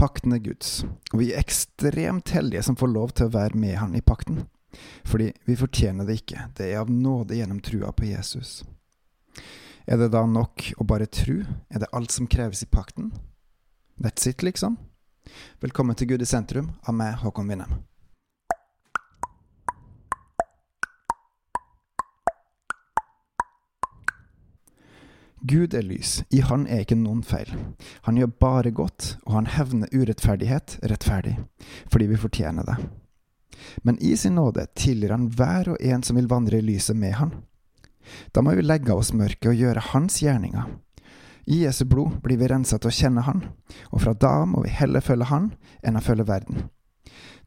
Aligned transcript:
Pakten 0.00 0.32
er 0.32 0.38
Guds, 0.40 0.78
og 1.12 1.20
vi 1.20 1.26
er 1.28 1.42
ekstremt 1.42 2.30
heldige 2.32 2.62
som 2.64 2.76
får 2.80 2.88
lov 2.88 3.10
til 3.12 3.28
å 3.28 3.32
være 3.34 3.58
med 3.60 3.74
Han 3.76 3.92
i 3.98 4.00
pakten. 4.00 4.46
Fordi 5.04 5.26
vi 5.44 5.56
fortjener 5.60 6.08
det 6.08 6.22
ikke, 6.22 6.46
det 6.56 6.70
er 6.70 6.80
av 6.80 6.88
nåde 6.88 7.36
gjennom 7.36 7.58
trua 7.60 7.90
på 7.92 8.08
Jesus. 8.08 8.62
Er 9.84 10.00
det 10.00 10.08
da 10.14 10.24
nok 10.24 10.70
å 10.80 10.88
bare 10.88 11.04
tru? 11.04 11.42
Er 11.68 11.84
det 11.84 11.92
alt 11.92 12.16
som 12.16 12.30
kreves 12.32 12.64
i 12.64 12.70
pakten? 12.72 13.12
That's 14.00 14.24
it, 14.24 14.40
liksom? 14.40 14.78
Velkommen 15.60 16.00
til 16.00 16.14
Gud 16.14 16.24
i 16.24 16.32
sentrum 16.32 16.72
av 16.80 16.96
meg, 16.96 17.20
Håkon 17.20 17.52
Winnem. 17.52 17.89
Gud 25.40 25.74
er 25.74 25.82
lys, 25.82 26.22
i 26.30 26.42
Han 26.44 26.66
er 26.68 26.84
ikke 26.84 26.98
noen 27.00 27.22
feil. 27.24 27.48
Han 28.04 28.18
gjør 28.20 28.32
bare 28.42 28.72
godt, 28.76 29.14
og 29.24 29.38
han 29.38 29.48
hevner 29.48 29.92
urettferdighet 29.92 30.78
rettferdig, 30.84 31.38
fordi 31.88 32.10
vi 32.10 32.20
fortjener 32.20 32.66
det. 32.68 32.76
Men 33.82 33.98
i 34.04 34.16
sin 34.16 34.36
nåde 34.36 34.66
tilgir 34.76 35.14
han 35.14 35.30
hver 35.32 35.72
og 35.72 35.80
en 35.80 36.04
som 36.04 36.16
vil 36.16 36.28
vandre 36.28 36.60
i 36.60 36.64
lyset 36.64 36.96
med 36.96 37.16
han. 37.16 37.32
Da 38.34 38.42
må 38.42 38.54
vi 38.56 38.66
legge 38.66 38.92
av 38.92 39.00
oss 39.00 39.14
mørket 39.16 39.52
og 39.52 39.58
gjøre 39.60 39.88
hans 39.92 40.20
gjerninger. 40.22 40.68
I 41.50 41.62
Jesu 41.64 41.84
blod 41.88 42.20
blir 42.22 42.38
vi 42.38 42.48
rensa 42.50 42.78
til 42.78 42.90
å 42.90 42.94
kjenne 42.94 43.24
Han, 43.24 43.40
og 43.90 44.02
fra 44.04 44.12
da 44.14 44.44
må 44.46 44.60
vi 44.62 44.74
heller 44.76 45.02
følge 45.02 45.30
Han 45.32 45.48
enn 45.82 45.98
å 45.98 46.04
følge 46.04 46.28
verden. 46.28 46.66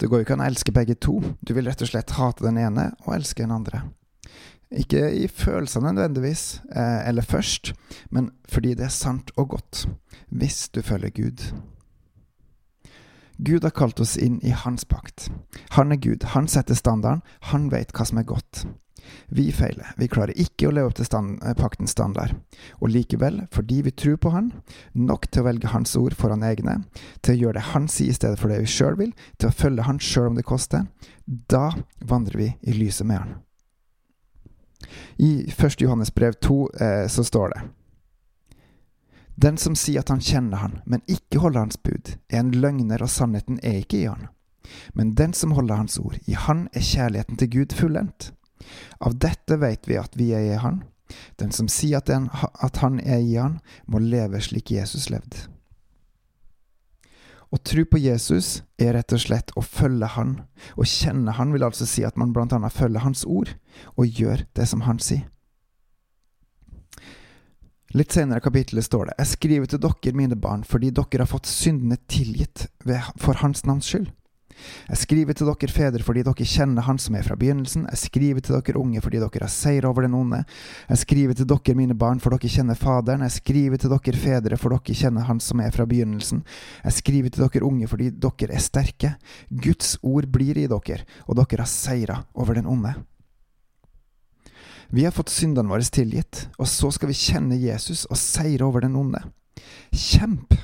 Det 0.00 0.08
går 0.08 0.22
jo 0.22 0.24
ikke 0.24 0.36
an 0.38 0.44
å 0.44 0.46
elske 0.48 0.72
begge 0.72 0.96
to, 0.96 1.18
du 1.44 1.52
vil 1.52 1.66
rett 1.68 1.82
og 1.82 1.90
slett 1.90 2.14
hate 2.16 2.46
den 2.46 2.60
ene 2.62 2.92
og 3.04 3.16
elske 3.18 3.42
den 3.42 3.52
andre. 3.52 3.82
Ikke 4.70 5.08
i 5.10 5.26
følelsene 5.26 5.92
nødvendigvis, 5.92 6.60
eh, 6.76 7.08
eller 7.08 7.22
først, 7.22 7.72
men 8.10 8.30
fordi 8.48 8.74
det 8.74 8.84
er 8.86 8.94
sant 8.94 9.30
og 9.36 9.48
godt, 9.48 9.88
hvis 10.30 10.68
du 10.68 10.82
følger 10.82 11.10
Gud. 11.10 11.52
Gud 13.44 13.64
har 13.64 13.70
kalt 13.74 14.00
oss 14.00 14.16
inn 14.16 14.38
i 14.44 14.52
hans 14.52 14.84
pakt. 14.84 15.30
Han 15.70 15.92
er 15.92 15.96
Gud, 15.96 16.22
han 16.22 16.46
setter 16.48 16.74
standarden, 16.78 17.22
han 17.50 17.70
vet 17.72 17.90
hva 17.96 18.06
som 18.06 18.20
er 18.20 18.28
godt. 18.28 18.66
Vi 19.26 19.48
feiler, 19.52 19.90
vi 19.98 20.06
klarer 20.12 20.38
ikke 20.38 20.68
å 20.68 20.74
leve 20.74 20.90
opp 20.90 20.98
til 21.00 21.08
stand, 21.08 21.42
eh, 21.42 21.54
paktens 21.54 21.90
standard, 21.96 22.36
og 22.78 22.92
likevel, 22.92 23.48
fordi 23.50 23.82
vi 23.82 23.90
tror 23.90 24.16
på 24.22 24.30
han, 24.30 24.52
nok 24.94 25.26
til 25.30 25.42
å 25.42 25.48
velge 25.48 25.74
hans 25.74 25.96
ord 25.96 26.14
foran 26.14 26.46
egne, 26.46 26.84
til 27.22 27.34
å 27.34 27.40
gjøre 27.40 27.58
det 27.58 27.68
han 27.72 27.88
sier 27.88 28.10
i 28.10 28.18
stedet 28.18 28.38
for 28.38 28.48
det 28.52 28.60
vi 28.60 28.70
sjøl 28.70 28.98
vil, 29.00 29.14
til 29.38 29.48
å 29.48 29.56
følge 29.56 29.88
han 29.88 29.98
sjøl 29.98 30.30
om 30.30 30.36
det 30.38 30.46
koster, 30.46 30.86
da 31.26 31.72
vandrer 32.04 32.36
vi 32.36 32.54
i 32.62 32.76
lyset 32.76 33.06
med 33.06 33.24
han. 33.24 33.38
I 35.16 35.46
1. 35.50 35.80
Johannes 35.80 36.14
brev 36.14 36.32
2 36.32 36.70
eh, 36.80 37.06
så 37.08 37.24
står 37.24 37.54
det 37.54 37.62
Den 39.34 39.56
som 39.56 39.76
sier 39.78 40.04
at 40.04 40.12
han 40.12 40.20
kjenner 40.20 40.60
han, 40.60 40.80
men 40.84 41.04
ikke 41.08 41.40
holder 41.40 41.64
hans 41.64 41.80
bud, 41.80 42.16
er 42.28 42.42
en 42.42 42.52
løgner, 42.52 43.02
og 43.02 43.10
sannheten 43.10 43.60
er 43.62 43.80
ikke 43.80 44.02
i 44.02 44.08
han. 44.08 44.28
Men 44.92 45.14
den 45.14 45.32
som 45.32 45.54
holder 45.56 45.80
hans 45.80 45.98
ord, 45.98 46.18
i 46.26 46.36
han 46.36 46.68
er 46.72 46.84
kjærligheten 46.84 47.40
til 47.40 47.50
Gud 47.50 47.74
fullendt. 47.74 48.32
Av 49.00 49.16
dette 49.16 49.56
vet 49.56 49.88
vi 49.88 49.96
at 49.98 50.16
vi 50.18 50.32
er 50.36 50.44
i 50.52 50.60
han. 50.60 50.82
Den 51.40 51.50
som 51.56 51.68
sier 51.72 51.98
at, 51.98 52.10
den, 52.10 52.28
at 52.62 52.82
han 52.84 53.00
er 53.00 53.24
i 53.24 53.34
han, 53.34 53.58
må 53.86 53.98
leve 53.98 54.42
slik 54.44 54.70
Jesus 54.70 55.08
levde. 55.10 55.48
Å 57.50 57.58
tro 57.58 57.82
på 57.82 57.98
Jesus 57.98 58.60
er 58.78 58.94
rett 58.94 59.10
og 59.10 59.22
slett 59.24 59.50
å 59.58 59.62
følge 59.64 60.06
Han. 60.14 60.36
Å 60.78 60.86
kjenne 60.86 61.34
Han 61.34 61.50
vil 61.54 61.66
altså 61.66 61.86
si 61.88 62.04
at 62.06 62.18
man 62.20 62.30
blant 62.34 62.54
annet 62.54 62.74
følger 62.74 63.02
Hans 63.02 63.24
ord, 63.26 63.56
og 63.98 64.06
gjør 64.06 64.44
det 64.54 64.68
som 64.70 64.86
Han 64.86 65.02
sier. 65.02 65.26
Litt 67.90 68.14
senere 68.14 68.38
i 68.38 68.44
kapittelet 68.44 68.86
står 68.86 69.08
det 69.08 69.14
Jeg 69.18 69.30
skriver 69.32 69.66
til 69.66 69.80
dere, 69.82 70.14
mine 70.14 70.38
barn, 70.38 70.62
fordi 70.62 70.92
dere 70.94 71.24
har 71.24 71.30
fått 71.30 71.50
syndene 71.50 71.98
tilgitt 72.06 72.68
for 73.18 73.42
Hans 73.42 73.64
navns 73.66 73.90
skyld. 73.90 74.12
Jeg 74.88 75.00
skriver 75.02 75.36
til 75.36 75.50
dere 75.50 75.72
fedre 75.72 76.04
fordi 76.04 76.24
dere 76.26 76.46
kjenner 76.46 76.86
Han 76.86 76.98
som 77.02 77.16
er 77.18 77.26
fra 77.26 77.36
begynnelsen. 77.40 77.86
Jeg 77.90 78.02
skriver 78.04 78.44
til 78.44 78.56
dere 78.56 78.80
unge 78.80 79.02
fordi 79.04 79.20
dere 79.22 79.44
har 79.44 79.52
seier 79.52 79.86
over 79.88 80.06
den 80.06 80.16
onde. 80.18 80.42
Jeg 80.88 81.02
skriver 81.04 81.38
til 81.38 81.48
dere 81.50 81.76
mine 81.78 81.96
barn 81.98 82.20
for 82.20 82.34
dere 82.34 82.50
kjenner 82.50 82.78
Faderen. 82.78 83.24
Jeg 83.26 83.36
skriver 83.38 83.80
til 83.80 83.94
dere 83.94 84.22
fedre 84.24 84.58
for 84.60 84.74
dere 84.74 84.98
kjenner 85.02 85.28
Han 85.28 85.40
som 85.40 85.60
er 85.60 85.74
fra 85.74 85.86
begynnelsen. 85.86 86.42
Jeg 86.84 86.98
skriver 86.98 87.30
til 87.30 87.46
dere 87.46 87.66
unge 87.66 87.88
fordi 87.90 88.10
dere 88.10 88.54
er 88.54 88.64
sterke. 88.64 89.14
Guds 89.50 89.96
ord 90.02 90.30
blir 90.32 90.58
i 90.58 90.68
dere, 90.70 91.04
og 91.26 91.38
dere 91.38 91.64
har 91.64 91.70
seira 91.70 92.22
over 92.34 92.58
den 92.58 92.68
onde. 92.70 92.94
Vi 94.90 95.04
har 95.06 95.14
fått 95.14 95.30
syndene 95.30 95.70
våre 95.70 95.86
tilgitt, 95.86 96.48
og 96.58 96.66
så 96.66 96.90
skal 96.90 97.12
vi 97.12 97.18
kjenne 97.18 97.58
Jesus 97.60 98.08
og 98.10 98.18
seire 98.18 98.66
over 98.66 98.82
den 98.82 98.98
onde. 98.98 99.22
Kjemp! 99.94 100.56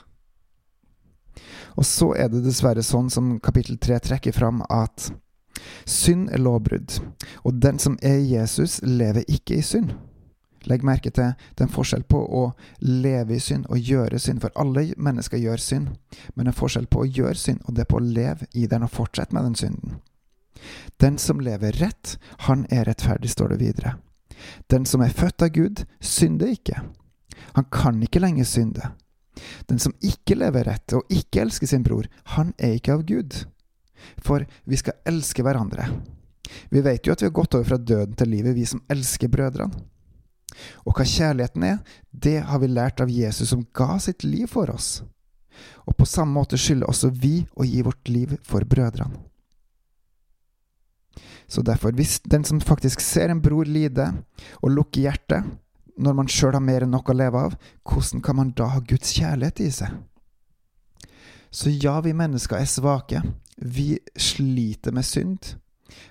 Og 1.76 1.84
så 1.84 2.12
er 2.16 2.30
det 2.32 2.44
dessverre 2.46 2.82
sånn 2.84 3.10
som 3.12 3.36
kapittel 3.44 3.78
tre 3.78 3.98
trekker 4.00 4.32
fram, 4.32 4.62
at 4.72 5.10
synd 5.88 6.30
er 6.32 6.42
lovbrudd, 6.42 6.98
og 7.44 7.60
den 7.62 7.78
som 7.82 7.98
er 8.02 8.18
Jesus, 8.24 8.80
lever 8.82 9.26
ikke 9.28 9.58
i 9.60 9.64
synd. 9.64 9.94
Legg 10.66 10.82
merke 10.82 11.12
til 11.14 11.36
det 11.38 11.62
er 11.62 11.68
en 11.68 11.72
forskjell 11.72 12.02
på 12.10 12.18
å 12.18 12.42
leve 12.82 13.36
i 13.36 13.42
synd 13.42 13.68
og 13.70 13.78
gjøre 13.78 14.18
synd, 14.18 14.42
for 14.42 14.54
alle 14.58 14.88
mennesker 14.98 15.38
gjør 15.38 15.62
synd, 15.62 15.92
men 16.34 16.50
en 16.50 16.56
forskjell 16.56 16.88
på 16.90 17.04
å 17.04 17.06
gjøre 17.06 17.38
synd 17.38 17.62
og 17.68 17.76
det 17.78 17.86
på 17.90 18.00
å 18.00 18.02
leve 18.02 18.48
i 18.52 18.66
den 18.66 18.86
og 18.86 18.94
fortsette 18.96 19.36
med 19.36 19.46
den 19.46 19.58
synden. 19.60 20.00
Den 20.98 21.20
som 21.22 21.40
lever 21.44 21.76
rett, 21.78 22.16
han 22.48 22.64
er 22.72 22.88
rettferdig, 22.88 23.30
står 23.30 23.54
det 23.54 23.60
videre. 23.62 23.96
Den 24.72 24.86
som 24.88 25.04
er 25.04 25.14
født 25.14 25.44
av 25.44 25.52
Gud, 25.54 25.84
synder 26.00 26.50
ikke. 26.50 26.80
Han 27.54 27.68
kan 27.72 28.02
ikke 28.02 28.22
lenger 28.24 28.48
synde. 28.48 28.90
Den 29.66 29.80
som 29.82 29.94
ikke 30.04 30.36
lever 30.38 30.68
rett 30.68 30.94
og 30.94 31.10
ikke 31.12 31.42
elsker 31.42 31.70
sin 31.70 31.84
bror, 31.86 32.06
han 32.36 32.52
er 32.58 32.76
ikke 32.76 32.94
av 32.94 33.04
Gud. 33.08 33.34
For 34.22 34.46
vi 34.64 34.78
skal 34.78 34.98
elske 35.08 35.42
hverandre. 35.42 35.88
Vi 36.70 36.82
vet 36.84 37.06
jo 37.06 37.14
at 37.14 37.22
vi 37.22 37.26
har 37.26 37.34
gått 37.34 37.56
over 37.58 37.66
fra 37.66 37.78
døden 37.80 38.14
til 38.14 38.30
livet, 38.30 38.54
vi 38.54 38.66
som 38.68 38.82
elsker 38.92 39.30
brødrene. 39.32 39.84
Og 40.86 40.94
hva 40.96 41.04
kjærligheten 41.04 41.64
er, 41.66 41.80
det 42.10 42.38
har 42.48 42.62
vi 42.62 42.70
lært 42.70 43.02
av 43.02 43.10
Jesus 43.12 43.50
som 43.50 43.66
ga 43.76 43.98
sitt 44.00 44.24
liv 44.24 44.46
for 44.48 44.70
oss. 44.72 45.02
Og 45.84 45.96
på 45.98 46.06
samme 46.08 46.36
måte 46.36 46.58
skylder 46.60 46.88
også 46.90 47.10
vi 47.12 47.40
å 47.56 47.66
gi 47.66 47.82
vårt 47.84 48.08
liv 48.12 48.36
for 48.46 48.64
brødrene. 48.64 49.18
Så 51.46 51.62
derfor, 51.62 51.94
hvis 51.94 52.18
den 52.26 52.42
som 52.44 52.58
faktisk 52.60 53.00
ser 53.00 53.30
en 53.30 53.42
bror 53.42 53.68
lide, 53.70 54.08
og 54.62 54.72
lukker 54.74 55.04
hjertet, 55.04 55.46
når 55.96 56.16
man 56.18 56.28
sjøl 56.28 56.56
har 56.56 56.64
mer 56.64 56.84
enn 56.84 56.92
nok 56.92 57.10
å 57.10 57.16
leve 57.16 57.42
av, 57.48 57.56
hvordan 57.88 58.22
kan 58.24 58.36
man 58.36 58.52
da 58.56 58.68
ha 58.74 58.82
Guds 58.84 59.14
kjærlighet 59.16 59.62
i 59.64 59.70
seg? 59.72 59.94
Så 61.50 61.72
ja, 61.72 62.00
vi 62.04 62.12
mennesker 62.12 62.58
er 62.58 62.68
svake. 62.68 63.22
Vi 63.56 63.96
sliter 64.16 64.92
med 64.92 65.06
synd. 65.08 65.54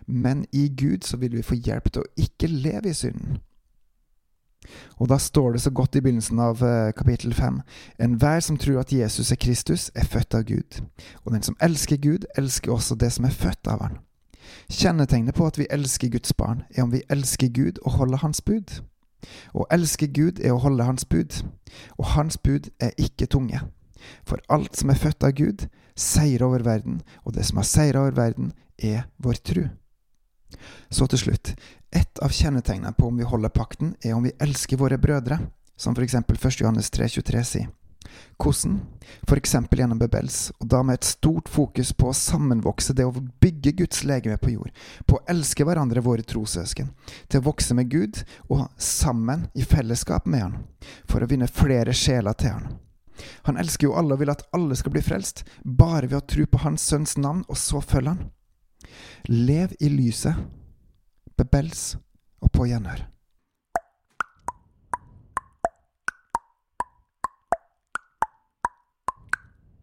Men 0.07 0.46
i 0.51 0.69
Gud 0.69 1.03
så 1.06 1.18
vil 1.22 1.35
vi 1.35 1.46
få 1.46 1.57
hjelp 1.59 1.91
til 1.91 2.01
å 2.06 2.09
ikke 2.18 2.50
leve 2.50 2.90
i 2.90 2.97
synden. 2.97 3.44
Og 4.97 5.09
da 5.12 5.19
står 5.22 5.53
det 5.53 5.62
så 5.62 5.69
godt 5.69 5.96
i 5.96 6.02
begynnelsen 6.02 6.40
av 6.41 6.63
eh, 6.66 6.94
kapittel 6.97 7.35
fem 7.38 7.59
Enhver 8.02 8.40
som 8.41 8.57
tror 8.57 8.79
at 8.81 8.94
Jesus 8.94 9.29
er 9.31 9.38
Kristus, 9.38 9.91
er 9.94 10.07
født 10.09 10.34
av 10.34 10.47
Gud. 10.50 10.79
Og 11.23 11.35
den 11.35 11.46
som 11.46 11.57
elsker 11.62 12.02
Gud, 12.02 12.25
elsker 12.38 12.73
også 12.73 12.97
det 12.97 13.12
som 13.13 13.29
er 13.29 13.35
født 13.35 13.69
av 13.69 13.85
Han. 13.85 14.00
Kjennetegnet 14.69 15.38
på 15.38 15.46
at 15.46 15.59
vi 15.59 15.69
elsker 15.69 16.09
Guds 16.09 16.34
barn, 16.34 16.63
er 16.73 16.84
om 16.84 16.94
vi 16.94 17.03
elsker 17.09 17.53
Gud 17.53 17.78
og 17.84 18.00
holder 18.00 18.23
Hans 18.25 18.41
bud. 18.41 18.79
Å 19.53 19.68
elske 19.74 20.08
Gud 20.08 20.40
er 20.40 20.53
å 20.56 20.62
holde 20.63 20.88
Hans 20.88 21.06
bud, 21.06 21.41
og 21.97 22.12
Hans 22.16 22.38
bud 22.38 22.69
er 22.80 22.94
ikke 23.02 23.30
tunge. 23.31 23.62
For 24.28 24.41
alt 24.53 24.78
som 24.78 24.91
er 24.91 25.02
født 25.02 25.25
av 25.25 25.34
Gud, 25.38 25.66
seier 25.96 26.44
over 26.46 26.66
verden, 26.66 27.02
og 27.24 27.35
det 27.38 27.46
som 27.47 27.62
har 27.62 27.68
seira 27.69 28.03
over 28.03 28.18
verden, 28.18 28.53
er 28.78 29.08
vår 29.18 29.40
tru. 29.41 29.64
Så 30.91 31.08
til 31.12 31.22
slutt, 31.22 31.56
et 31.96 32.22
av 32.24 32.34
kjennetegnene 32.35 32.94
på 32.97 33.08
om 33.09 33.18
vi 33.18 33.28
holder 33.28 33.53
pakten, 33.56 33.96
er 34.03 34.16
om 34.18 34.25
vi 34.25 34.35
elsker 34.44 34.80
våre 34.80 35.00
brødre, 35.02 35.40
som 35.78 35.96
for 35.96 36.03
eksempel 36.03 36.38
1. 36.40 36.62
Johannes 36.62 36.91
3,23 36.91 37.44
sier. 37.44 37.72
Hvordan? 38.42 38.80
F.eks. 39.28 39.56
gjennom 39.72 40.00
Bebels, 40.00 40.52
og 40.59 40.67
da 40.67 40.82
med 40.84 41.00
et 41.00 41.08
stort 41.08 41.50
fokus 41.50 41.94
på 41.94 42.09
å 42.09 42.17
sammenvokse 42.17 42.94
det 42.97 43.06
å 43.08 43.14
bygge 43.44 43.76
Guds 43.82 44.03
legeme 44.03 44.38
på 44.41 44.56
jord, 44.56 44.72
på 45.08 45.17
å 45.17 45.23
elske 45.32 45.66
hverandre, 45.66 46.03
våre 46.03 46.26
trossøsken, 46.26 46.91
til 47.28 47.41
å 47.41 47.47
vokse 47.47 47.78
med 47.78 47.90
Gud 47.91 48.23
og 48.50 48.67
sammen 48.82 49.47
i 49.56 49.64
fellesskap 49.64 50.28
med 50.28 50.46
Han, 50.46 50.58
for 51.08 51.23
å 51.23 51.29
vinne 51.32 51.47
flere 51.52 51.96
sjeler 51.96 52.38
til 52.38 52.58
Han. 52.58 52.76
Han 53.47 53.58
elsker 53.58 53.88
jo 53.88 53.96
alle 53.96 54.17
og 54.17 54.23
vil 54.23 54.34
at 54.34 54.44
alle 54.56 54.76
skal 54.76 54.96
bli 54.96 55.03
frelst, 55.06 55.46
bare 55.64 56.09
ved 56.09 56.20
å 56.20 56.28
tro 56.35 56.47
på 56.50 56.64
Hans 56.66 56.84
Sønns 56.84 57.16
navn, 57.17 57.46
og 57.47 57.59
så 57.59 57.82
følge 57.82 58.16
Han. 58.16 58.32
Lev 59.32 59.73
i 59.79 59.90
lyset, 59.90 60.35
Bebels 61.35 61.96
og 62.44 62.52
på 62.53 62.67
gjenhør. 62.70 63.15